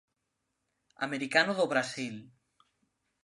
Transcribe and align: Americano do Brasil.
Americano 1.05 1.53
do 1.59 1.65
Brasil. 1.73 2.15